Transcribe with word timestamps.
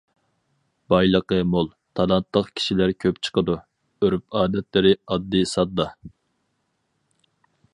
بايلىقى 0.93 1.37
مول، 1.55 1.67
تالانتلىق 1.99 2.49
كىشىلەر 2.61 2.93
كۆپ 3.05 3.21
چىقىدۇ، 3.27 3.57
ئۆرپ-ئادەتلىرى 4.07 4.95
ئاددىي 5.01 5.47
ساددا. 5.53 5.87